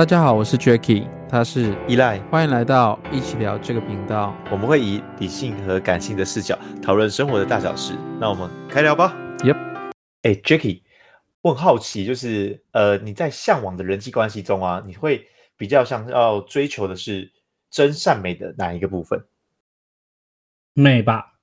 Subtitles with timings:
[0.00, 4.34] 大家好，我是 Jacky，他是依赖，欢迎来到一起聊这个频道。
[4.50, 7.92] 我们会以理性和感性的视角讨论生活的大小事。
[8.18, 9.14] 那我们开聊吧。
[9.40, 9.92] Yep，
[10.22, 10.80] 哎，Jacky，
[11.42, 15.28] 我很好奇，就是呃，你在向往的人际关系中啊，你会
[15.58, 17.30] 比较想要追求的是
[17.70, 19.22] 真善美的哪一个部分？
[20.72, 21.34] 美吧，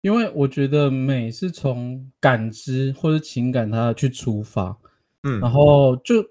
[0.00, 4.76] 因为我觉得美是从感知或者情感它去出发，
[5.22, 6.24] 嗯，然后就。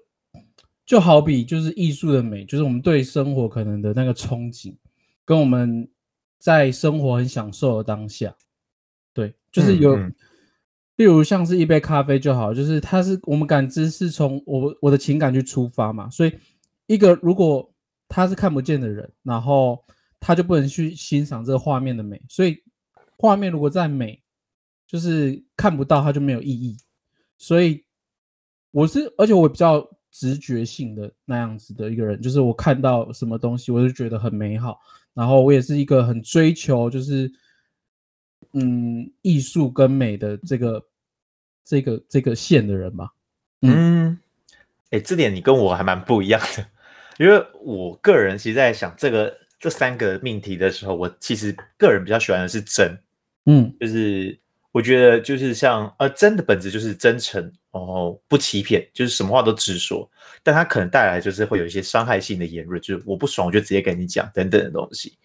[0.88, 4.74] 就好比就是艺术的美，就是我们对生活可能的那个憧憬，
[5.22, 5.86] 跟我们
[6.38, 8.34] 在生活很享受的当下，
[9.12, 10.14] 对，就是有，嗯嗯、
[10.96, 16.32] 例如像是一杯咖啡就好，就是它是我们感知是从我我的情感去出发嘛，所以
[16.86, 17.70] 一个如果
[18.08, 19.84] 他是看不见的人，然后
[20.18, 22.56] 他就不能去欣赏这个画面的美，所以
[23.18, 24.22] 画面如果再美，
[24.86, 26.78] 就是看不到它就没有意义，
[27.36, 27.84] 所以
[28.70, 29.86] 我是，而且我比较。
[30.18, 34.80] 直觉性的那样子的一个人，就是我看到什么东西，我就觉得很美好。
[35.14, 37.30] 然后我也是一个很追求，就是
[38.52, 40.84] 嗯，艺术跟美的这个
[41.64, 43.12] 这个这个线的人吧。
[43.62, 44.18] 嗯，
[44.90, 46.66] 哎、欸，这点你跟我还蛮不一样的，
[47.24, 52.98] 因为我个人其实在想这个这三个命题的时候，我其实个人比较喜欢的是真，
[53.46, 54.36] 嗯，就是。
[54.78, 60.08] 我觉得就是像呃，真的本质就是真诚，然后不欺骗，就是什么话都直说。
[60.44, 65.18] 但他可能带来就是会有一些伤害性的言论，就是我不爽，我就直接跟你讲等等的东西。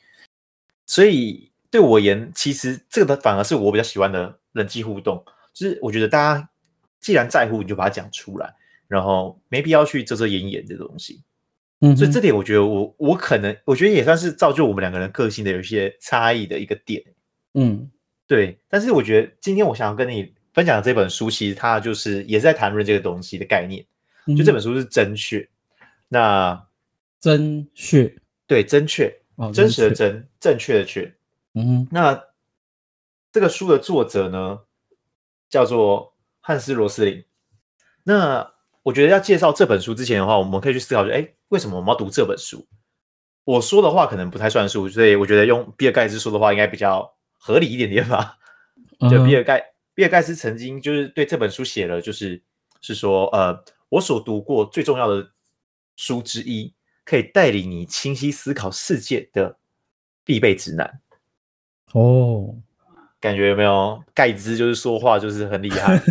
[0.87, 5.23] 所以对我而言，其实这个反而是我比较喜欢的人际互动。
[5.53, 6.49] 就是我觉得大家
[6.99, 8.51] 既然在乎，你就把它讲出来，
[8.87, 11.21] 然后没必要去遮遮掩掩的东西。
[11.81, 17.03] 嗯，所以这点我觉得我我可能我觉得也算是造就我们两个人个性的有一些差异的一个点。
[17.53, 17.87] 嗯。
[18.34, 23.86] 对，但是我觉得今天我想要跟你分享的这本书，其实它就是也是在谈论这个东西的概念。
[24.26, 25.48] 嗯、就这本书是真确，
[26.08, 26.66] 那
[27.20, 28.11] 真确，
[28.48, 31.14] 对，真确，哦、真实的真，正确的确。
[31.54, 32.20] 嗯，那
[33.32, 34.61] 这个书的作者呢，
[35.48, 37.23] 叫做汉斯·罗斯林。
[38.02, 38.52] 那
[38.82, 42.66] 我觉得要介绍这本书之前的话，我们可以去思考，就哎，为什么我们要读这本书？
[43.43, 47.14] 我说的话可能不太算数，所以我觉得用比尔盖茨说的话应该比较。
[47.43, 48.37] 合理一点点吧。
[49.11, 49.65] 就比尔盖、uh -huh.
[49.93, 52.42] 比尔盖茨曾经就是对这本书写了，就是
[52.80, 55.30] 是说，呃，我所读过最重要的
[55.98, 56.73] 书之一，
[57.04, 59.58] 可以带领你清晰思考世界的
[60.23, 61.02] 必备指南。
[61.92, 62.55] 哦、oh.，
[63.20, 64.02] 感觉有没有？
[64.14, 66.02] 盖茨就是说话就是很厉害。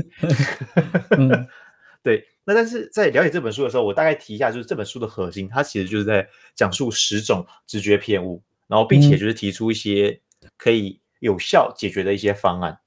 [1.17, 1.49] 嗯，
[2.03, 2.29] 对。
[2.45, 10.21] 那但是在了解这本书的时候，我大概提一下，就是这本书的核心，它其实就是在讲述十种直觉偏误，然后并且就是提出一些
[10.59, 11.01] 可以。
[11.23, 12.81] 有效解决的一些方案。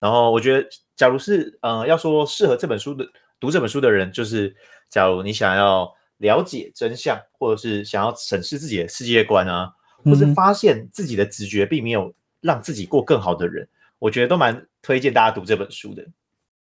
[0.00, 3.06] 然后我觉得，假如是嗯、呃，要说适合这本书的
[3.38, 4.56] 读这本书的人，就是
[4.88, 9.72] 假如你想要了解真相，或者是想要审视自己的世界观啊，
[10.02, 13.68] 或是发现自己的直觉并没有让自己过更好的人，
[13.98, 16.04] 我觉得都蛮推荐大家读这本书的。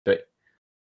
[0.03, 0.25] 对，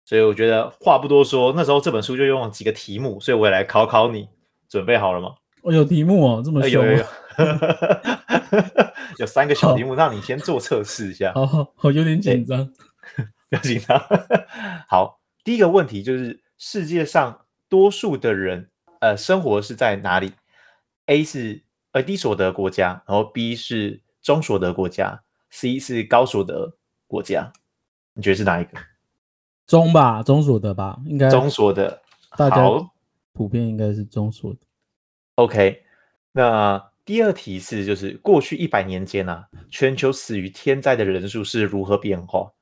[0.04, 4.28] 所以我觉得话不多说，那时候这本书就用了几个题目，所以我也来考考你，
[4.68, 5.34] 准备好了吗？
[5.62, 6.84] 我有题目哦，这么凶。
[6.84, 7.04] 哎有
[9.26, 11.32] 三个小题目，让你先做测试一下。
[11.34, 12.64] 好好，我有点紧张，
[13.50, 14.00] 不要紧张。
[14.88, 20.32] 好，第一个问题就是世界上多数的人，呃，生活是在哪里
[21.06, 21.62] ？A 是
[21.92, 26.76] 呃低所得国家，然后 B 是中所得国家，C 是高所得
[27.06, 27.52] 国家。
[28.14, 28.78] 你觉得是哪一个？
[29.66, 32.02] 中吧，中所得吧，应该中所得。
[32.36, 32.68] 大家
[33.32, 34.60] 普遍应该是中所得。
[35.34, 35.82] OK，
[36.32, 36.87] 那。
[37.08, 42.52] 第二题是，就是过去一百年间啊，全球死于天灾的人数是如何变化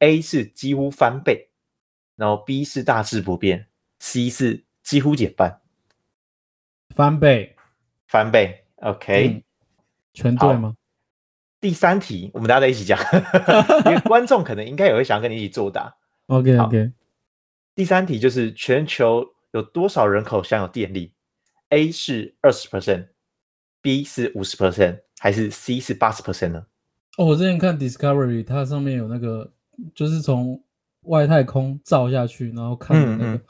[0.00, 1.48] ？A 是几乎翻倍，
[2.16, 3.68] 然后 B 是大致不变
[4.00, 5.60] ，C 是几乎减半。
[6.92, 7.54] 翻倍，
[8.08, 8.64] 翻倍。
[8.78, 9.42] OK，、嗯、
[10.12, 10.74] 全对吗？
[11.60, 12.98] 第三题，我们大家在一起讲，
[13.86, 15.96] 因为观众可能应该也会想要跟你一起作答。
[16.26, 16.90] OK OK。
[17.76, 21.14] 第三题就是全球有多少人口享有电力
[21.68, 23.13] ？A 是二十 percent。
[23.84, 26.66] B 是五十 percent 还是 C 是八十 percent 呢？
[27.18, 29.52] 哦，我之前看 Discovery，它上面有那个，
[29.94, 30.58] 就是从
[31.02, 33.40] 外太空照下去，然后看的那个，嗯嗯、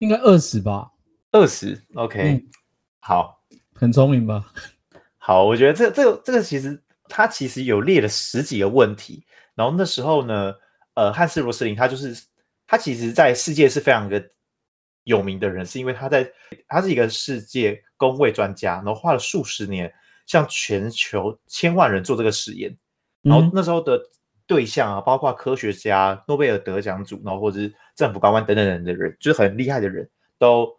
[0.00, 0.90] 应该二十吧？
[1.32, 2.50] 二十，OK，、嗯、
[3.00, 3.42] 好，
[3.72, 4.52] 很聪明吧？
[5.16, 9.24] 好，我觉得这这个这个其实它其实有列了十几个问题，
[9.54, 10.52] 然后那时候呢，
[10.92, 12.14] 呃，汉斯罗斯林他就是
[12.66, 14.30] 他其实在世界是非常的
[15.08, 16.30] 有名的人，是因为他在
[16.68, 17.82] 他是一个世界。
[18.00, 19.92] 公卫专家，然后花了数十年，
[20.24, 22.72] 向全球千万人做这个实验，
[23.22, 24.00] 然后那时候的
[24.46, 30.08] 对象啊，包括科学家、诺贝尔得奖组，然后或者是政府高官等等等的人，就是很厉害的人，
[30.38, 30.72] 都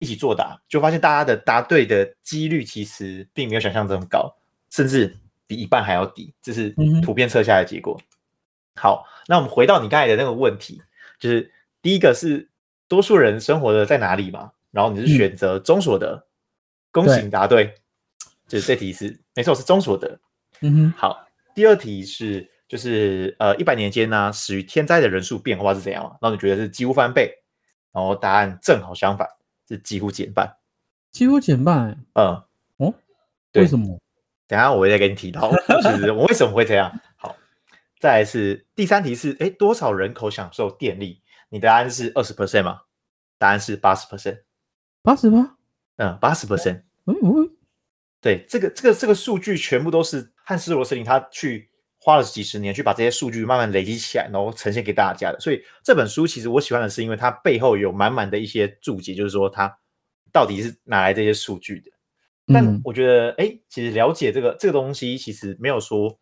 [0.00, 4.28] 一起作答，就发现大家的答对的几率其实并没有想象这么高，
[4.70, 5.16] 甚至
[5.46, 7.96] 比一半还要低，这是图片测下来的结果。
[8.00, 8.04] 嗯、
[8.74, 10.82] 好，那我们回到你刚才的那个问题，
[11.20, 11.48] 就是
[11.80, 12.50] 第一个是
[12.92, 14.52] 多数人生活的在哪里嘛？
[14.70, 16.22] 然后你是选择中所得，嗯、
[16.90, 17.74] 恭喜你答对，对
[18.48, 20.20] 就是这题是没错，是中所得。
[20.60, 22.50] 嗯哼，好，第二题是。
[22.68, 26.04] 就是呃，一百年间呢、啊，死于天灾的人数变化是怎样？
[26.22, 27.30] 然后你觉得是几乎翻倍，
[27.92, 29.28] 然后答案正好相反，
[29.68, 30.56] 是几乎减半，
[31.10, 31.90] 几乎减半。
[32.14, 32.42] 嗯，
[32.78, 32.94] 哦，
[33.52, 34.00] 为什么？
[34.48, 35.52] 等下我会再给你提到，
[35.82, 36.90] 就是我为什么会这样。
[37.16, 37.36] 好，
[38.00, 41.20] 再来是第三题是，哎，多少人口享受电力？
[41.52, 42.80] 你的答案是二十 percent 吗？
[43.38, 44.40] 答案是八十 percent，
[45.02, 45.56] 八十吗？
[45.96, 46.82] 嗯，八十 percent。
[47.04, 47.50] 嗯嗯，
[48.20, 51.68] 对，这个这个这个数据全部都是汉斯罗斯林他去。
[52.04, 55.38] 花了几十年去把这些数据慢慢累积起来，然后呈现给大家的。
[55.38, 59.72] 所以这本书其实我喜欢的是，因为它背后有满满的一些注解，就是说它
[60.32, 61.92] 到底是哪来这些数据的。
[62.52, 66.18] 但我觉得，哎、嗯，其实了解这个这个东西，其实没有说，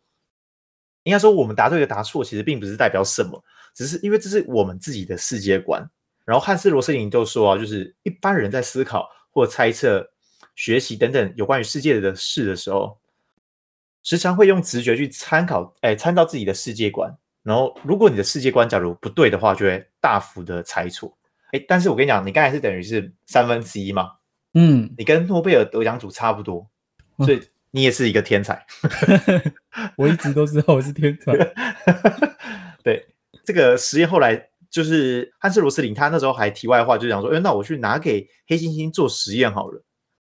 [1.05, 3.43] 应该说我们答对的答错，其实并不是代表什么，
[3.81, 5.82] 只是因为这是我们自己的世界观。
[6.27, 10.06] 然后汉斯罗斯林就说啊，就是一般人在思考或猜测、
[10.55, 12.99] 学习等等有关于世界的事的时候。
[14.03, 17.11] 时常会用直觉去参考，哎，参照自己的世界观。
[17.43, 21.17] 然后，如果你的世界观假如不对的话，就会大幅的猜错。
[21.53, 24.12] 哎，但是我跟你讲，你刚才是等于是三分之一嘛，
[24.53, 26.69] 嗯，你跟诺贝尔得奖组差不多，
[27.19, 27.41] 所以
[27.71, 28.62] 你也是一个天才。
[29.97, 31.32] 我一直都知道我是天才。
[33.45, 39.83] 对，这个实验后来就是汉斯罗斯林，他那时候还题外话就讲说，哎，那我去拿给黑猩猩做实验好了，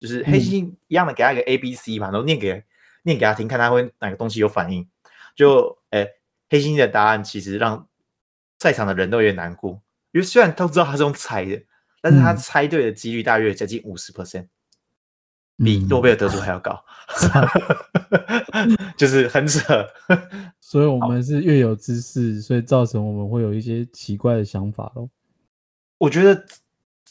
[0.01, 2.65] 就是黑猩猩一样的给他一个 A、B、C 嘛，然后念给。
[3.05, 4.87] 念给他听，看他会哪个东西有反应。
[5.35, 6.07] 就，哎，
[6.51, 7.89] 黑猩猩的答案其实让
[8.59, 11.63] 在场的人都有点难过，因为虽然都知道他是用猜的，
[12.03, 14.49] 但是他猜对的几率大约接近五十 percent，
[15.65, 16.83] 比诺贝尔得主还要高，
[18.53, 19.87] 嗯、就是很扯。
[20.61, 25.09] 所以我们是越有知识，所以造成我们会有一些奇怪的想法咯。
[25.99, 26.45] 我觉得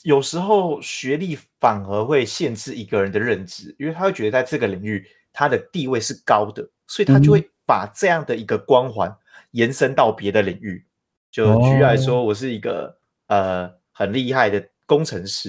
[0.04, 5.06] 有时候学历反而会限制一个人的认知，因为他会觉得在这个领域。
[5.40, 9.16] 他的地位是高的，所以他就会把这样的一个光环
[9.52, 10.84] 延伸到别的领域。
[11.30, 12.98] 就举例来说，我是一个
[13.28, 15.48] 呃很厉害的工程师，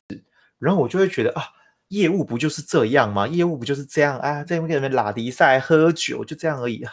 [0.59, 1.43] 然后我就会觉得啊，
[1.89, 3.27] 业务不就是这样吗？
[3.27, 4.43] 业务不就是这样啊？
[4.45, 6.93] 在那边拉迪赛喝酒就这样而已啊，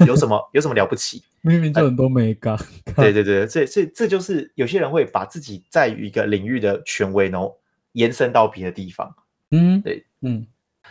[0.00, 1.22] 有有什么 有什么了不起？
[1.42, 2.58] 明明就很多美感。
[2.96, 7.56] 对对对，所以所以这就是有些人会把自己在于一个领域的权威，然后
[7.92, 9.14] 延伸到别的地方。
[9.50, 10.46] 嗯，对，嗯。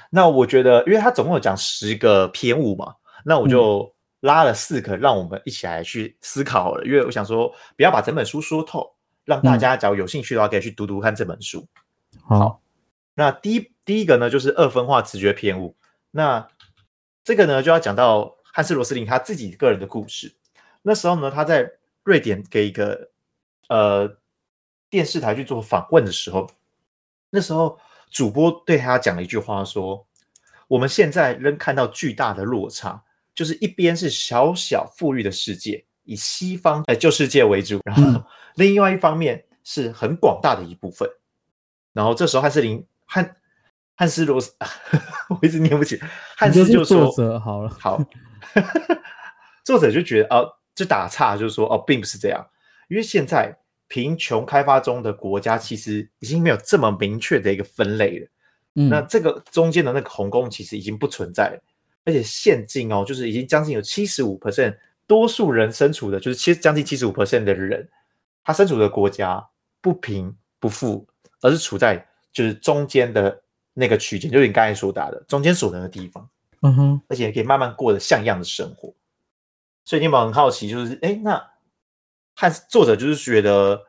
[0.10, 2.94] 那我觉得，因为他总共有讲十个偏误嘛，
[3.24, 6.84] 那我就拉了四个，让我们一起来去思考了。
[6.84, 8.90] 嗯、因为我想说，不要把整本书说透，
[9.24, 11.66] 让大家假如有兴趣的话，可以去读读看这本书。
[12.30, 12.62] 嗯、好，
[13.16, 15.76] 那第一第一个呢，就是二分化直觉偏误。
[16.12, 16.48] 那
[17.24, 20.36] 这个呢，就要讲到汉斯罗斯林他自己个人的故事。
[20.84, 21.72] 那时候呢，他在
[22.04, 23.10] 瑞典给一个
[23.70, 24.18] 呃
[24.90, 26.48] 电视台去做访问的时候，
[27.32, 27.80] 那时候。
[28.12, 30.08] 主播对他讲了一句话，说
[30.70, 33.04] ：“我们现在仍看到巨大的落差，
[33.34, 38.24] 就是一边是小小富裕的世界，以西方呃旧世界为主，然后
[38.56, 41.10] 另外一方面是很广大的一部分。
[41.92, 43.36] 然后这时候汉斯林汉
[43.96, 44.54] 汉斯罗斯，
[45.30, 46.00] 我一直念不起，
[46.36, 48.04] 汉斯就说：‘作者好了，好。
[49.64, 52.46] ’作者就觉得哦，就打岔，就是说哦，并不是这样，
[52.88, 53.58] 因为现在。”
[53.88, 58.28] 贫穷开发中的国家其实已经没有这么明确的一个分类了。
[58.74, 61.62] 嗯，那这个中间的那个鸿沟其实已经不存在了，
[62.04, 67.88] 而且现今哦，就是已经将近有七十五 percent 多数人身处的，就是七将近七十五 percent 的人，
[68.44, 69.48] 他身处的国家
[69.82, 71.08] 不贫不富，
[71.42, 72.04] 而是处在
[72.36, 73.42] 就是中间的
[73.74, 76.30] 那个区间，就是你刚才所答的中间所得的地方。
[76.62, 78.94] 嗯哼，而且可以慢慢过得像样的生活。
[79.84, 81.52] 所以你们很好奇，就是哎那？
[82.38, 83.82] 汉作者就是觉得，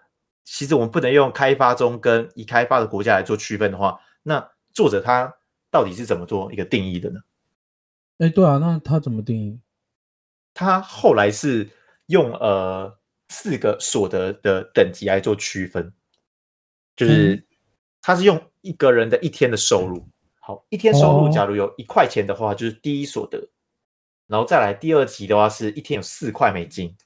[0.45, 5.35] 其实我们不能用开发中跟已开发的国家来做区分的话，那作者他
[5.69, 7.21] 到底是怎么做一个定义的呢？
[8.19, 9.59] 哎，对啊，那他怎么定义？
[10.55, 11.69] 他后来是
[12.07, 12.97] 用呃
[13.31, 15.93] 四个所得的等级来做区分，
[16.95, 17.45] 就是
[18.07, 20.07] 他是用一个人的一天的收入，
[20.39, 23.49] 好，一天收入假如有一块钱的话，就是第一所得，
[24.29, 26.97] 然后再来第二级的话是一天有四块美金。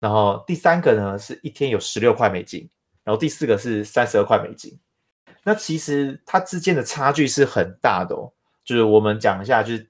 [0.00, 2.68] 然后第三个呢，是一天有十六块美金，
[3.04, 4.76] 然后第四个是三十二块美金。
[5.44, 8.32] 那其实它之间的差距是很大的哦。
[8.64, 9.88] 就是我们讲一下，就是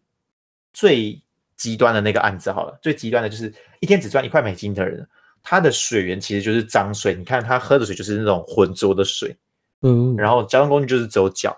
[0.75, 1.19] 最
[1.57, 2.79] 极端的那个案子好了。
[2.83, 5.09] 最极端的就是一天只赚一块美金的人，
[5.43, 7.15] 他的水源其实就是脏水。
[7.15, 9.35] 你看他喝的水就是那种浑浊的水。
[9.83, 11.57] 嗯，然后交通工具就是走脚，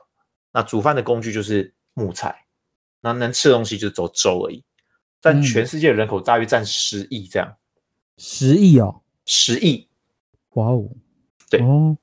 [0.53, 2.47] 那煮饭的工具就是木材，
[3.01, 4.65] 那能吃的东西就是走粥而已。
[5.21, 7.57] 但全世界人口大约占十亿这样，
[8.19, 9.89] 十亿哦，十亿，
[10.55, 10.89] 哇哦，
[11.49, 11.97] 对哦。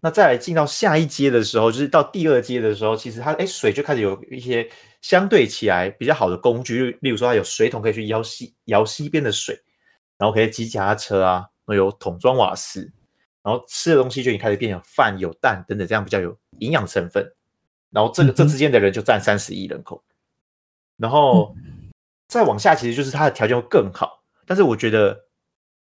[0.00, 4.68] 那再来进到下一阶的时候，就是到第二阶的时候，其实它哎水就开始有一些
[5.00, 9.58] 相对起来比较好的工具，例如说它有水桶可以去舀西舀西边的水，
[10.18, 12.92] 然后可以骑脚踏车啊，有桶装瓦斯。
[13.46, 17.24] 然后吃的东西就已经开始变成饭有蛋等等，这样比较有营养成分。
[17.90, 20.02] 然后这个这之间的人就占三十亿人口。
[20.96, 21.54] 然后
[22.26, 24.24] 再往下，其实就是他的条件会更好。
[24.44, 25.26] 但是我觉得，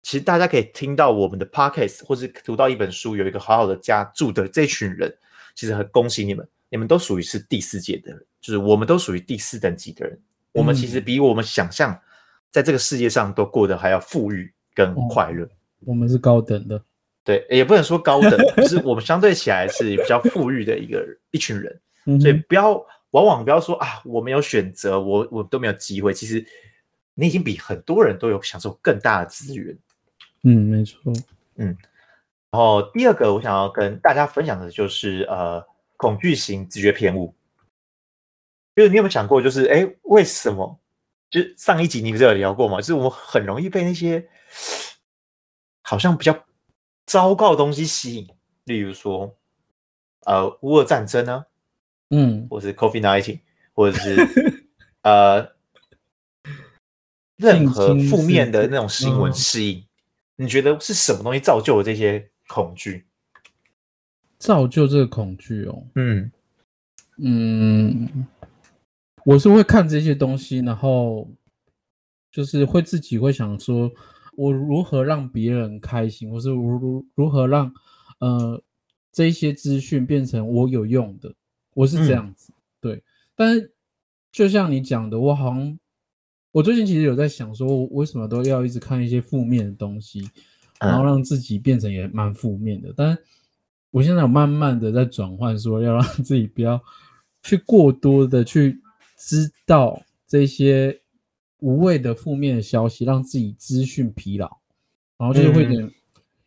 [0.02, 5.14] 其实大家可以听到我们的 podcast，或是读到一本书，有一个好好的家住的这群人，
[5.54, 10.18] 其实很恭喜你们，你们都属于是第四届的人，就是我们都属于第四等级的人。
[10.52, 12.00] 我们其实比我们想象，
[12.50, 15.46] 在这个世界上都过得还要富裕跟快乐。
[15.80, 16.82] 我们是高等的。
[17.24, 21.80] 对，也不能说高等，就是我们相对起来是比较富裕的一个一群人，
[22.20, 22.72] 所以不要
[23.12, 26.12] 往往不要说啊，我没有选择，我我都没有机会。
[26.12, 26.44] 其实
[27.14, 29.78] 你已经比很多人都有享受更大的资源。
[30.42, 31.00] 嗯，没错。
[31.54, 31.66] 嗯，
[32.50, 35.64] 然后第二个我想要跟大家分享的就是呃，
[35.96, 37.32] 恐惧型直觉偏误。
[38.74, 40.80] 就是你有没有想过，就是哎，为什么？
[41.30, 42.78] 就上一集你不是有聊过吗？
[42.78, 44.28] 就是我们很容易被那些
[45.82, 46.36] 好像比较。
[47.04, 48.28] 糟糕的东西吸引，
[48.64, 49.36] 例如说，
[50.20, 51.46] 呃，乌俄战争呢，
[52.10, 53.40] 嗯，或是 COVID Night，
[53.72, 54.64] 或者是
[55.02, 55.52] 呃，
[57.36, 59.78] 任何负面的那种新闻吸引，
[60.36, 63.06] 嗯，你觉得是什么东西造就了这些恐惧？
[64.38, 66.30] 造就这个恐惧哦，嗯
[67.18, 68.26] 嗯，
[69.24, 71.28] 我是会看这些东西，然后
[72.30, 73.90] 就是会自己会想说。
[74.42, 77.72] 我如何让别人开心，或是如如如何让
[78.18, 78.60] 呃
[79.12, 81.32] 这些资讯变成我有用的，
[81.74, 83.02] 我是这样子、嗯、对。
[83.36, 83.72] 但是
[84.32, 85.78] 就像你讲的，我好像
[86.50, 90.28] 我最近其实有在想说，我为什么都要一直看一些负面的东西，
[90.80, 92.92] 然后让自己变成也蛮负面的。
[92.96, 93.22] 但是
[93.92, 96.82] 我现在有慢慢的在转换，说要让自己不要
[97.44, 98.80] 去过多的去
[99.16, 100.98] 知道这些。
[101.62, 104.50] 无谓的负面的消息，让自己资讯疲劳，
[105.16, 105.92] 然后就是会有点、嗯、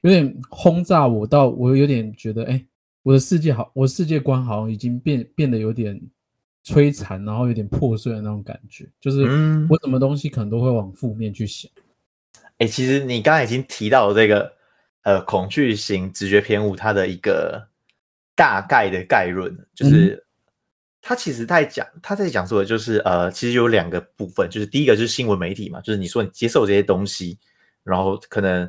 [0.01, 2.65] 有点轰炸我，到我有点觉得，哎、欸，
[3.01, 5.99] 我的世界好，我的世界观好像已经变变得有点
[6.65, 9.23] 摧残，然后有点破碎的那种感觉，就是
[9.69, 11.71] 我什么东西可能都会往负面去想。
[12.57, 14.51] 哎、欸，其实你刚才已经提到这个
[15.03, 17.65] 呃恐惧型直觉偏误，它的一个
[18.35, 20.24] 大概的概论，就是。
[21.07, 27.37] 他其实在讲，他在讲说的就是，呃，其实有两个部分，就是第一个就是新闻媒体嘛，就是你说你接受这些东西，
[27.83, 28.67] 然后可能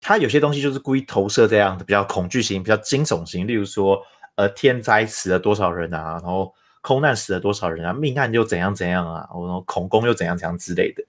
[0.00, 4.02] 他有些东西就是故意投射这样的比较恐惧型、比较惊悚型，例如说，
[4.36, 11.04] 呃，天灾死了多少人啊，然后空难死了多少人啊，命案又怎样怎样啊，然后恐攻又怎样怎样之类的，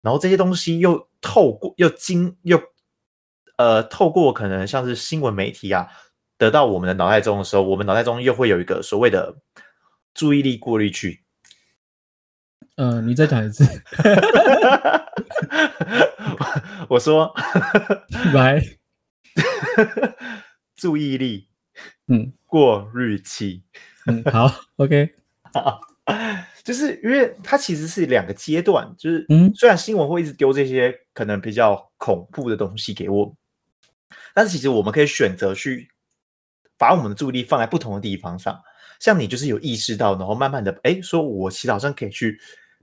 [0.00, 2.60] 然后这些东西又透过又经又
[3.58, 5.86] 呃透过可能像是新闻媒体啊。
[6.42, 9.36] 得到我们的脑袋中的时候，我们脑袋中又会有一个所谓的
[10.12, 11.20] 注意力过滤器。
[12.74, 13.62] 嗯、呃，你再讲一次。
[16.90, 17.32] 我说，
[18.34, 18.60] 来，
[20.74, 21.46] 注意力，
[22.08, 23.62] 嗯，过滤器。
[24.06, 25.14] 嗯，好，OK，
[25.52, 25.80] 好，
[26.64, 33.32] 就是因为它其实是两个阶段，就是，嗯，虽然新闻会一直丢这些可能比较恐怖的东西给我，
[34.34, 35.91] 但是其实我们可以选择去。
[36.82, 38.60] 把我们的注意力放在不同的地方上，
[38.98, 42.40] 像你就是有意识到，然后慢慢的，哎，说我其实好像可以去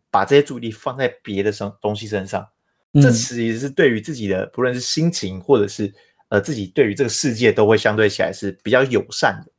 [0.09, 2.47] 把这些注意力放在别的上东西身上，
[2.93, 5.93] 嗯、这其实是对于自己的不论是心情或者是
[6.29, 9.51] 呃自己对于这个世界都会相对起来是比较友善的，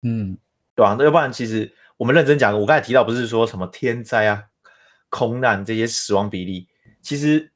[0.00, 0.38] 嗯，
[0.74, 0.96] 对吧？
[0.98, 4.44] 那要不然其实我们认真讲，我刚才提到不是说什么天灾啊、
[5.10, 6.66] 空难这些死亡比例，
[7.02, 7.52] 其实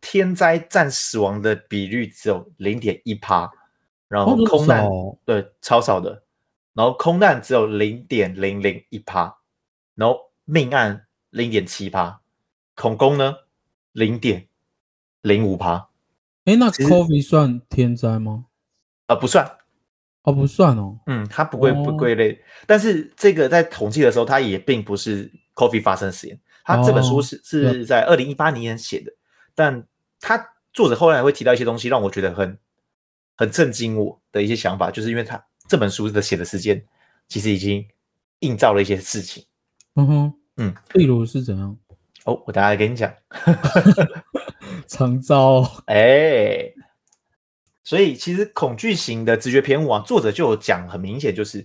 [0.00, 3.52] 天灾占死亡的比率只有零点一趴。
[4.10, 6.24] 然后空难、哦、对超少的，
[6.74, 9.38] 然后空难只有零点零零一趴，
[9.94, 12.20] 然后命案零点七趴，
[12.74, 13.36] 恐攻呢
[13.92, 14.48] 零点
[15.20, 15.88] 零五趴。
[16.46, 18.46] 哎，那 COVID 算天灾吗？
[19.06, 19.48] 呃，不算，
[20.22, 20.98] 哦，不算哦。
[21.06, 26.36] 嗯，它不归不归类，哦、但是这个在统计的时候，它也并不是 COVID 发生实验。
[26.64, 27.40] 他这本书是、哦、
[27.72, 29.12] 是在二零一八年写的，
[29.54, 29.86] 但
[30.18, 32.58] 他作者后来会提到一些东西，让我觉得很。
[33.40, 36.84] 很震惊我的一些想法，就是因为他这本书的写的时间，
[37.26, 37.82] 其实已经
[38.40, 39.42] 映照了一些事情。
[39.94, 41.74] 嗯哼，嗯，例如是怎样？
[42.24, 43.10] 哦，我等下来跟你讲。
[44.86, 46.70] 长招哎，
[47.82, 51.64] 所以其实恐惧型的直觉偏误啊，作者就有讲，很明显就是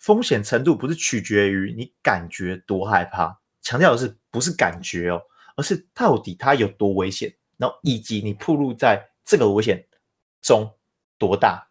[0.00, 5.22] 风险程度不是取决于你感觉多害怕，强调的是不是感觉哦，
[5.54, 9.86] 而是到底它有多危险，然后以及你暴露在这个危险
[10.42, 10.68] 中
[11.22, 11.64] 多大，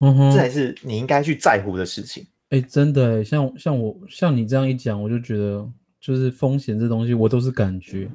[0.00, 2.26] 嗯哼，这才是你应该去在乎的事情。
[2.48, 5.68] 哎，真的，像像我像你这样一讲，我就觉得
[6.00, 8.10] 就是风险这东西，我都是感觉。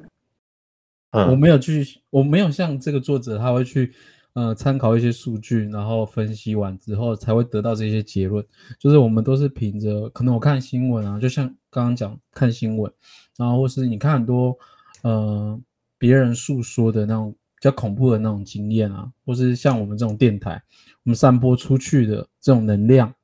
[1.10, 3.92] 嗯、我没有去，我没有像这个作者，他会去
[4.32, 8.44] 呃参考一些数据，然后分析完之后才会得到这些结论。
[8.80, 12.90] 就是我们都是凭着，可能我看新闻啊，就像刚刚讲看新闻，
[13.36, 14.58] 然后或是你看很多
[15.02, 15.60] 呃
[15.98, 20.62] 别人诉说的那种比较恐怖的那种经验啊，或是像我们这种电台，
[21.04, 23.14] 我们散播出去的这种能量，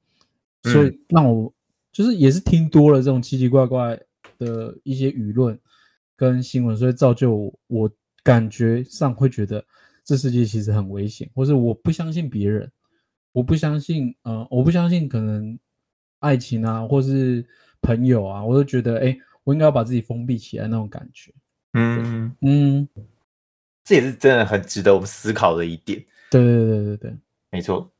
[0.63, 1.53] 所以让我
[1.93, 4.01] 就是也是听多了这种奇奇怪怪
[4.39, 5.59] 的一些舆论。
[6.17, 7.91] 跟新闻，所以造就我，我
[8.25, 9.65] 感觉上会觉得
[10.03, 12.69] 这世界其实很危险，或是我不相信别人，
[13.31, 15.57] 我不相信，呃，我不相信可能
[16.19, 17.47] 爱情啊，或是
[17.81, 21.33] 朋友啊，我都觉得，哎，我应该要把自己封闭起来那种感觉。
[21.75, 22.89] 嗯嗯，
[23.89, 25.99] 这也是真的很值得我们思考的一点。
[26.31, 27.17] 对对对对对，
[27.51, 27.91] 没错。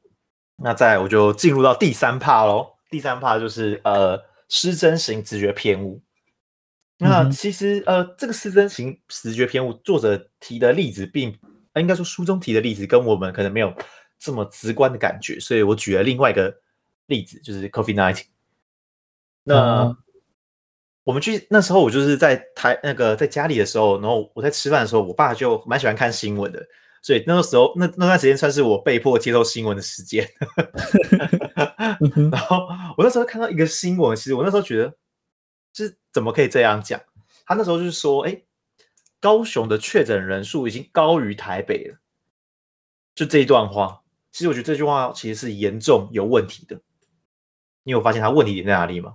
[0.57, 2.75] 那再来我就进入到第三趴喽。
[2.91, 6.03] 第三趴就是呃失真型直觉偏误。
[6.99, 11.35] 那其实，呃，这个失真型直觉偏误，作者提的例子并，
[11.77, 13.73] 应该说书中提的例子跟我们可能没有
[14.19, 16.55] 这么直观的感觉，所以我举了另外一个
[17.07, 18.25] 例子，就是 COVID-19。
[19.45, 19.97] 那、嗯、
[21.09, 26.63] 我们去那时候，我就是在台那个在家里的时候，然后我在吃饭的时候，我爸就蛮喜欢看新闻的，
[27.01, 30.29] 所以那个时候那那段时间算是我被迫接受新闻的时间。
[32.31, 34.95] 然后我那时候看到一个新闻，其实我那时候觉得。
[35.75, 37.01] 是怎么可以这样讲？
[37.47, 38.43] 他那时候就是说，哎，
[39.21, 41.97] 高雄的确诊人数已经高于台北了。
[43.15, 44.01] 就这一段话，
[44.33, 46.81] 其实我觉得这句话其实是严重有问题的。
[47.85, 49.15] 你有发现他问题点在哪里吗？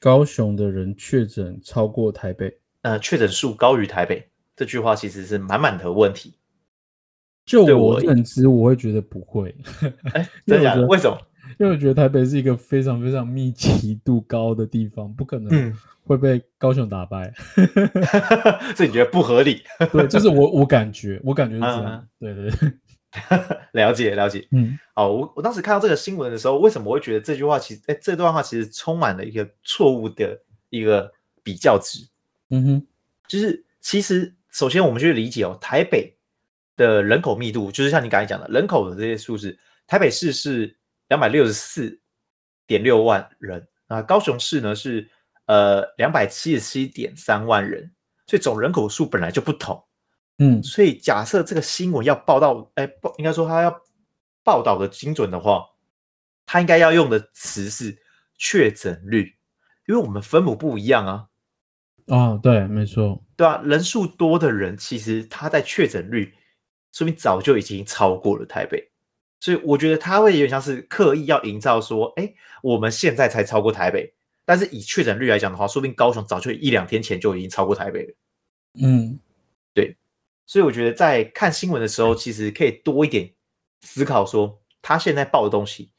[0.00, 6.34] 高雄的人确诊超过台北，呃，确诊数高于台北，这句话其实是满满的问题。
[7.44, 9.54] 就我认知，我会觉得不会。
[10.14, 10.86] 哎， 真的假的？
[10.86, 11.18] 为什么？
[11.58, 17.68] 因为我觉得台北是一个非常非常密集度高的地方，不可能会被高雄打败，嗯、
[18.74, 19.62] 所以你觉得不合理？
[19.92, 21.86] 对，就是我我感觉，我感觉是这样。
[21.86, 22.72] 嗯、对对对，
[23.72, 24.46] 了解了解。
[24.52, 32.06] 嗯，好，我我当时看到这个新闻的时候，为什么我会觉得这句话其实，哎，这段话其实充满了一个错误的一个比较值。
[32.50, 32.86] 嗯哼，
[33.28, 36.16] 就是其实首先我们去理解哦，台北
[36.76, 40.76] 的人口密度，就是像你刚才讲的人口的这些数字，台北市是。
[41.10, 42.00] 两百六十四
[42.68, 45.10] 点六万人啊，高雄市呢是
[45.46, 47.90] 呃两百七十七点三万人，
[48.28, 49.82] 所以总人口数本来就不同，
[50.42, 53.82] 嗯，所以假设这个新闻要报道，哎，报应该说他要
[54.42, 55.66] 报道的精准的话，
[56.46, 57.96] 他应该要用的词是
[58.36, 59.36] 确诊率，
[59.86, 61.26] 因为我们分母不一样啊。
[62.06, 66.34] 哦，对，没错，对啊，人数多的人其实他在确诊率，
[66.90, 68.90] 说明早就已经超过了台北。
[69.40, 74.12] 所以我觉得他会有点像是刻意要营造说，哎，我们现在才超过台北，
[74.44, 78.14] 但是以确诊率来讲的话，说不定高雄早就一两天前就已经超过台北了。
[78.82, 79.29] 嗯，对。
[80.50, 83.30] 所以我觉得在看新闻的时候，其实可以多一点
[83.82, 85.92] 思考，说他现在报的东西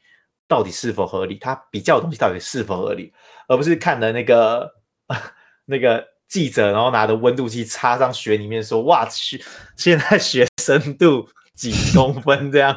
[0.45, 3.13] 到底是否合理，他比较的东西到底是否合理，
[3.47, 4.69] 而不是看的那个
[5.63, 9.41] 那个记者，然后拿着温度计插上雪里面说，哇，去
[9.77, 11.29] 现在雪深度。
[11.53, 12.75] 几公分这样，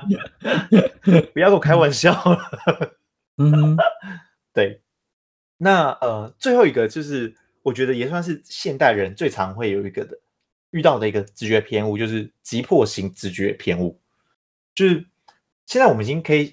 [1.33, 2.39] 不要跟我开玩笑了。
[3.39, 3.77] 嗯，
[4.53, 4.83] 对。
[5.57, 10.19] 那呃，最后一个就是，我觉得也算是现代人最常会有一个的
[10.75, 13.99] 遇到的一个直觉偏误，就是急迫型直觉偏误。
[14.75, 15.07] 就是
[15.67, 16.49] 现在我们已经可以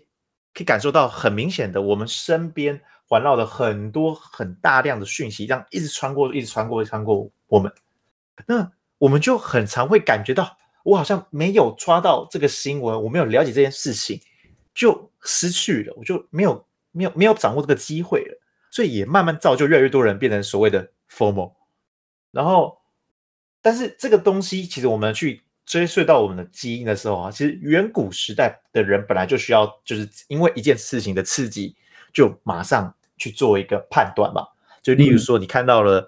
[0.54, 7.74] 可以感受到很明显的，我们身边环绕的很多很大量的讯息，这样一直穿过，一直穿过，穿过我们。
[8.46, 10.58] 那我们就很常会感觉到。
[10.84, 14.20] 我好像没有抓到这个新闻，我没有了解这件事情，
[14.74, 21.54] 就失去了，我就没有没有没有掌握这个机会了，所以也慢慢造就越来越多人变成所谓的 formal，。
[22.32, 22.81] 然后，
[23.62, 31.76] 但是这个东西其实我们去追溯到我们的基因的时候啊，其实远古时代的人本来就需要，就是因为一件事情的刺激，
[32.12, 34.47] 就马上去做一个判断吧。
[34.82, 36.00] 就例如说，你看到了、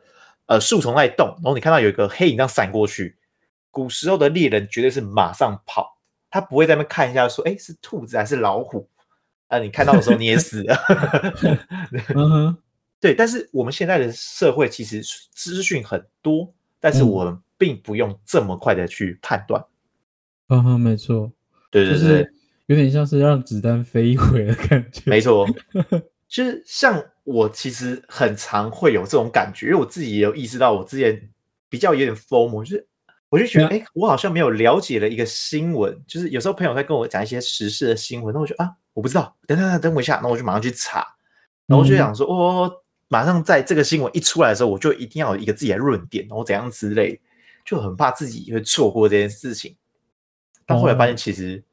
[0.47, 3.15] 嗯、呃树丛在动，然后你看到有一个黑影这样闪过去。
[3.69, 5.97] 古时候的猎人绝对是马上跑，
[6.29, 8.89] 他不会在那边看一下说，哎，是兔子还是老虎？
[9.47, 10.75] 啊，你看到的时候你也死了。
[12.99, 16.51] 对，但是我们现在的社会其实资讯很多，
[16.83, 19.63] 但是我们并不用这么快的去判断。
[20.49, 21.31] 嗯哼，没错，
[21.71, 22.33] 对对对，就是
[22.65, 25.01] 有点像是让子弹飞一回的感觉。
[25.05, 25.47] 没错，
[26.27, 31.29] 就是像我其实很常会有这种感觉，因为我自己也有意识到，我之前
[31.69, 32.85] 比较有点 FOMO，就是
[33.29, 40.99] 我就觉得，哎、嗯，我好像没有了解了一个新闻，就是有时候朋友在跟我讲一些时事的新闻，那我就啊，我不知道，等等等等我一下，那我就马上去查，
[41.65, 42.82] 然后我就想说，哦。
[43.13, 47.21] 马上在这个新闻一出来的时候，我就一定要有一个自己的论点，然后怎样之类，
[47.63, 49.75] 就很怕自己会错过这件事情。
[50.65, 51.63] 但后来发现其实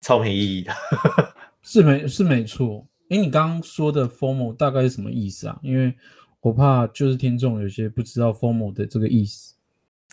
[0.00, 2.86] 超没意义的，哦、是没是没错。
[3.08, 5.58] 哎，你刚刚说的 “formal” 大概是什么意思啊？
[5.60, 5.92] 因为
[6.40, 9.56] 我怕就是听众有些不知道 “formal” 的这个意思。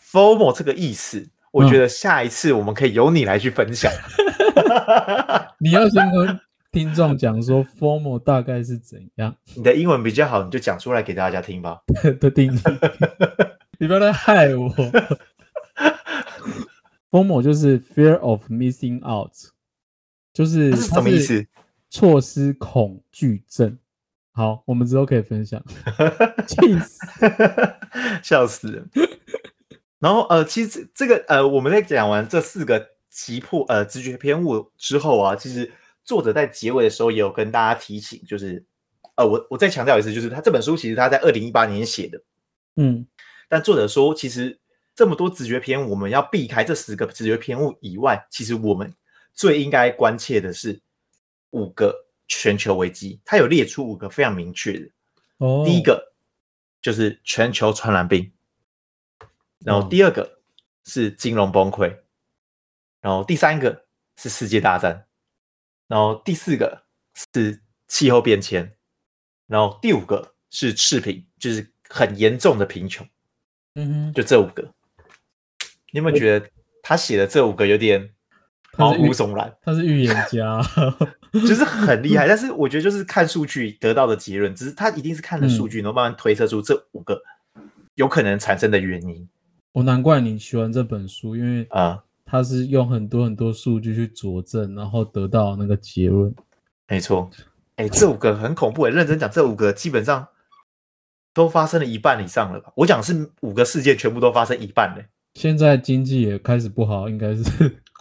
[0.01, 3.91] “formal” 这个意思，我觉得下一次我们可以由你来去分享。
[3.91, 6.39] 嗯、 你要先跟。
[6.73, 9.35] 听众讲说 formal 大概是怎样？
[9.55, 11.83] 你的英文比较好，你就讲出来给大家听吧。
[12.19, 12.59] 的定义，
[13.77, 14.67] 你不要来害我。
[17.11, 19.33] formal 就是 Fear of Missing Out，
[20.33, 21.45] 就是什么意思？
[21.91, 23.77] 错失恐惧症。
[24.31, 25.63] 好，我们之后可以分享。
[26.47, 27.05] 气死，
[28.23, 28.89] 笑死人。
[29.99, 35.71] 然后呃，其实这个呃，我们在讲完这四个急迫呃直觉偏误之后啊，其实。
[36.03, 38.65] 作者在结尾的时候也有跟大家提醒，就是，
[39.15, 42.21] 呃，我我再强调一次，就是他这本书其实他在二零一八年写的，
[42.75, 43.07] 嗯，
[43.47, 44.59] 但作者说，其实
[44.95, 48.93] 这么多直觉偏误，我们要避开这十个直觉偏误以外，其实我们
[49.33, 50.81] 最应该关切的是
[51.51, 51.95] 五个
[52.27, 54.89] 全球危机，他有列出五个非常明确的，
[55.37, 56.13] 哦，第一个
[56.81, 58.29] 就是全球传染病，
[59.59, 60.39] 然后第二个
[60.83, 61.97] 是金融崩溃，
[62.99, 63.85] 然后第三个
[64.17, 65.05] 是世界大战。
[65.93, 66.85] 然后第四个
[67.35, 68.73] 是气候变迁，
[69.45, 73.07] 然后第五个是赤贫，就是很严重的贫穷。
[73.75, 74.63] 嗯哼，就这五个，
[75.91, 76.49] 你有没有觉得
[76.81, 78.09] 他写的这五个有点
[78.75, 79.55] 毛骨悚然？
[79.61, 80.59] 他是预言家，
[81.31, 82.25] 就是很厉害。
[82.27, 87.21] 但是我觉得就是看数据得到的结论，只是他一定是看了数据，然后慢慢推测出这五个
[87.93, 89.29] 有可能产生的原因。
[89.73, 92.03] 我难怪你喜欢这本书，因为啊。
[92.33, 96.33] 他是用很多很多数据去佐证，然后得到那个结论。
[96.87, 97.29] 没错，
[97.75, 100.27] 哎，这五个很恐怖哎，认真讲，这五个基本上
[101.31, 102.73] 都发生了一半以上了吧？
[102.77, 105.05] 我讲是五个事件全部都发生一半嘞。
[105.35, 107.43] 现在经济也开始不好，应该是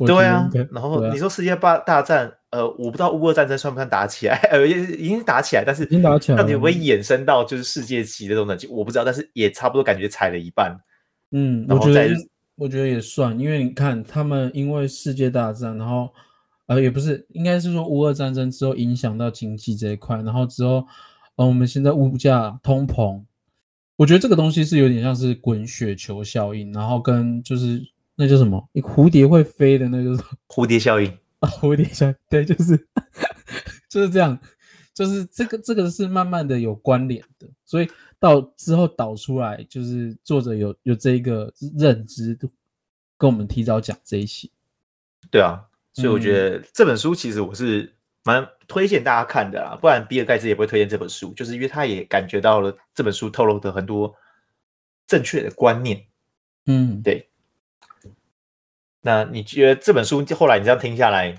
[0.07, 0.49] 对啊。
[0.71, 4.37] 然后你说世界大大战，呃，我不知道乌俄战争算不算打起来？
[4.51, 8.66] 呃，已经打起来，但是已经打起来，到底会不会衍生到就是世界级的这种等级？
[8.68, 10.75] 我不知道，但是也差不多感觉踩了一半。
[11.33, 12.11] 嗯，然后再。
[12.57, 16.12] 我觉得也算，因为你看他们因为世界大战，然后
[16.67, 20.87] 呃也不是，应该是说乌俄战争之后影响到经济这一块，然后之后
[21.37, 23.23] 呃我们现在物价通膨，
[23.97, 27.83] 我觉得这个东西是有点像是滚雪球效应，然后跟就是
[28.17, 30.17] 那叫什么，一蝴蝶会飞的那个
[30.49, 31.11] 蝴蝶效应
[31.41, 32.77] 啊，蝴蝶效应，对，就是
[33.88, 34.38] 就是这样，
[34.95, 37.88] 就是这个这个是慢慢的有关联的，所以。
[38.23, 42.39] 到之后导出来，就是作者有有这一个认知，
[43.19, 44.49] 跟我们提早讲这一些。
[45.29, 45.61] 对啊，
[45.93, 54.15] 所以我觉得这本书其实我是蛮推荐大家看的啦，不然比尔盖茨也不会推荐这本书，就是因为他也感觉到了这本书透露的很多
[55.09, 56.07] 正确的观念。
[56.67, 57.29] 嗯，对。
[59.01, 61.37] 那你觉得这本书后来你这样听下来，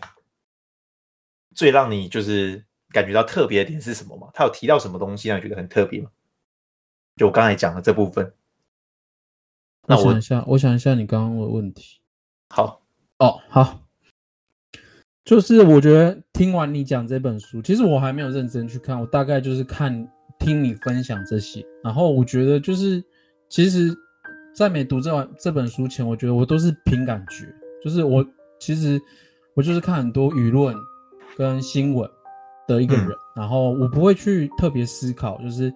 [1.55, 4.29] 最让你就是感觉到特别的点是什么吗？
[4.33, 6.09] 他有提到什么东西让你觉得很特别吗？
[7.15, 8.33] 就我刚才讲的这部分，
[9.85, 11.99] 那我想一下，我想一下你刚刚的问题。
[12.49, 12.81] 好
[13.19, 13.81] 哦，好，
[15.23, 23.03] 就是我觉得听完你讲这本书，其实我还没有认真去看，我大概就是看听你分享这些，然后我觉得就是，
[23.47, 23.95] 其实，
[24.55, 27.45] 在没读这这本书前，我觉得我都是凭感觉，
[27.83, 28.25] 就是我
[28.59, 28.99] 其实
[29.53, 30.75] 我就是看很多舆论
[31.37, 32.09] 跟新闻
[32.67, 35.71] 的一个人，嗯、然后我不会去特别思考，就是。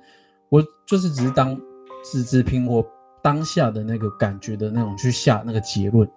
[0.49, 1.60] 我就是只是当
[2.03, 2.86] 只只凭我
[3.21, 6.07] 当下的那个感觉的那种去下那个结论，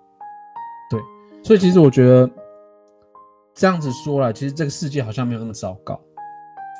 [0.91, 1.01] 对，
[1.43, 2.31] 所以其实我觉得
[3.55, 6.01] 这样子说来，其实这个世界好像没有那么糟糕，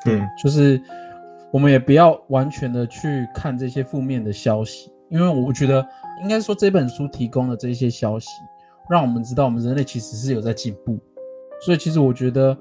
[0.05, 0.81] 嗯，就是
[1.51, 5.85] 我们也不要完全的去看这些负面的消息，因为我觉得
[6.21, 8.29] 应该说这本书提供的这些消息，
[8.89, 10.97] 让我们知道我们人类其实是有在进步，
[11.65, 12.57] 所以其实我觉得。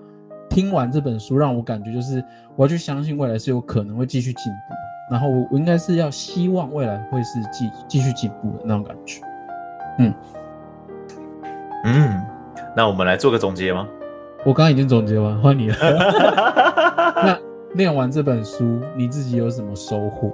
[0.51, 2.23] 听完这本书，让我感觉就是
[2.57, 4.75] 我要去相信未来是有可能会继续进步，
[5.11, 9.23] 然后我我应该是要希望未来会是继继续进步的那种感觉。
[9.99, 10.15] 嗯
[11.85, 12.23] 嗯，
[12.77, 13.89] 那我们来做个总结吗？
[14.45, 15.77] 我刚刚已经总结完，换你了。
[17.23, 17.39] 那
[17.75, 20.33] 念完这本书，你自己有什么收获？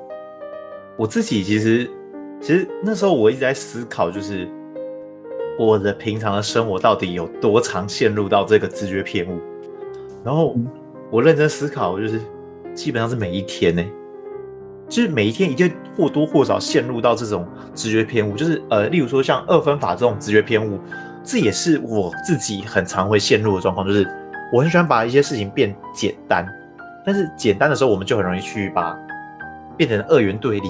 [0.96, 1.90] 我自己其实，
[2.40, 4.48] 其实那时候我一直在思考，就是
[5.58, 9.38] 我的平常的生活到底有多常陷入到这个直觉偏误。
[10.26, 10.56] 然后
[11.08, 12.20] 我认真思考，就是
[12.74, 13.84] 基本上是每一天呢，
[14.88, 18.34] 就是每一天一定或多或少陷入到这种直觉偏误。
[18.34, 20.80] 就是呃，例如说像二分法这种直觉偏误，
[21.22, 23.86] 这也是我自己很常会陷入的状况。
[23.86, 24.04] 就是
[24.52, 26.44] 我很喜欢把一些事情变简单，
[27.04, 28.98] 但是简单的时候，我们就很容易去把
[29.76, 30.68] 变成二元对立。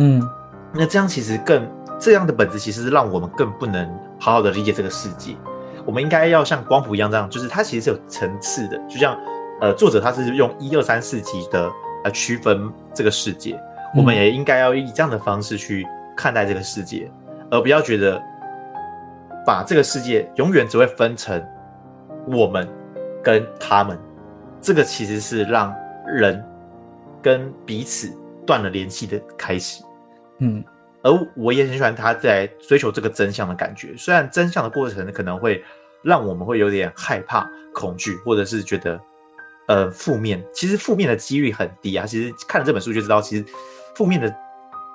[0.00, 0.22] 嗯，
[0.74, 1.66] 那这样其实更
[1.98, 5.34] 这样的本质，其实是让我们更不能好好的理解这个世界。
[5.86, 9.18] 我们应该要像光谱一样，这样就是它其实是有层次的，就像
[9.60, 11.70] 呃作者他是用一二三四级的
[12.04, 13.54] 来区分这个世界，
[13.94, 17.10] 嗯、我们也应该要以这样的方式去看待这个世界，
[17.50, 18.20] 而不要觉得
[19.46, 21.44] 把这个世界永远只会分成
[22.26, 22.68] 我们
[23.22, 23.98] 跟他们，
[24.60, 25.74] 这个其实是让
[26.06, 26.42] 人
[27.22, 28.10] 跟彼此
[28.46, 29.82] 断了联系的开始。
[30.38, 30.64] 嗯。
[31.04, 35.62] 而我也很喜欢他在追求这个真相的感觉，虽然真相的过程可能会
[36.02, 38.98] 让我们会有点害怕、恐惧，或者是觉得
[39.68, 40.42] 呃负面。
[40.52, 42.06] 其实负面的几率很低啊。
[42.06, 43.44] 其实看了这本书就知道，其实
[43.94, 44.34] 负面的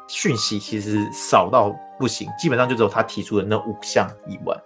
[0.07, 4.57] 讯息其实少到不行，基本上就只有他提出的那五项以外。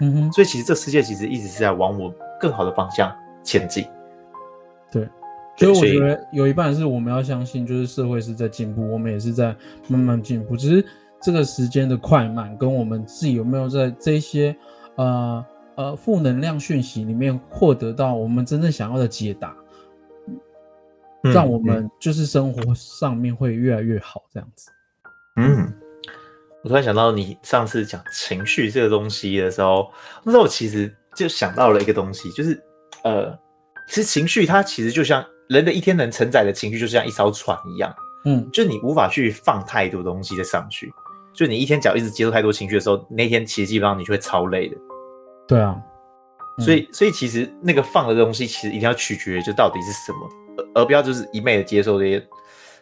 [0.00, 3.86] 嗯哼，所以其实这世界其实一直是在往我更好的方向前进。
[4.90, 5.06] 对。
[5.58, 9.56] 所以我觉得有一半是我们要相信，就是社会是在进步，我们也是在
[9.88, 10.54] 慢慢进步。
[10.54, 10.84] 只是
[11.22, 14.54] 这个时间的快慢，跟我们自己有没有在这些
[14.96, 19.56] 呃呃负能量讯息里面获得到我们真正想要的解答，
[21.22, 24.70] 让我们就是生活上面会越来越好这样子。
[25.36, 25.72] 嗯，
[26.62, 29.90] 我突然想到你上次讲情绪这个东西的时候，
[30.22, 32.62] 那时候我其实就想到了一个东西，就是
[33.04, 33.32] 呃，
[33.88, 35.24] 其实情绪它其实就像。
[35.48, 40.92] 人的一天能承载的情绪，就像一艘船一样，嗯，就你无法去放太多东西在上去，
[41.32, 44.76] 就你一天只要一直接受太多情绪的时候，那天其实基本上你就会超累的。
[45.46, 45.76] 对啊，
[46.58, 50.28] 嗯、所以所以其实那个放的东西，其实一定要取决于就到底是什么，
[50.74, 52.20] 而而不要就是一昧的接受这些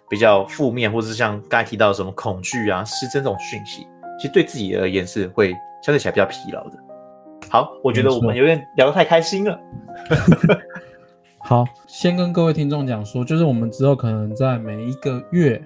[0.09, 3.87] 比较负面，或者是像刚才提到的什么恐惧啊、失真这种讯息，
[4.18, 5.50] 其实对自己而言是会
[5.83, 6.79] 相对起来比较疲劳的。
[7.50, 9.61] 好，我觉得我们有点聊得太开心了。
[11.47, 15.63] 好，先跟各位听众讲说，就是我们之后可能在每一个月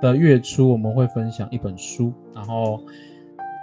[0.00, 2.80] 的月初，我们会分享一本书，然后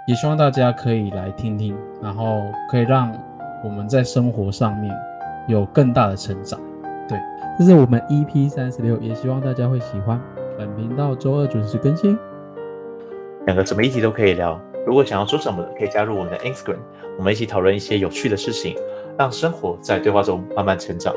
[0.06, 3.12] 也希望大家可以来听听，然后可以让
[3.64, 4.96] 我们在生活上面
[5.48, 6.60] 有更大的成长。
[7.08, 7.18] 对，
[7.58, 10.20] 这是我们 EP 三十六，也希望大家会喜欢。
[10.56, 12.16] 本频道周二准时更新，
[13.46, 14.60] 两个什么议题都可以聊。
[14.86, 16.78] 如果想要说什么，可以加入我们的 Instagram，
[17.18, 18.76] 我们一起讨论一些有趣的事情。
[19.20, 21.12] 让生活在对话中慢慢成长。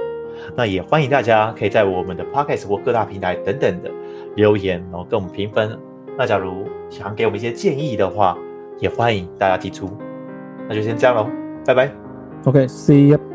[0.58, 3.90] 那也欢迎大家可以在我们的 Podcast 或各大平台等等的
[4.36, 5.80] 留言，然后跟我们评分。
[6.18, 8.38] 那假如想给我们一些建议的话，
[8.78, 9.90] 也欢迎大家提出。
[10.68, 11.30] 那就先这样喽，
[11.66, 11.90] 拜拜。
[12.44, 13.33] OK，see you。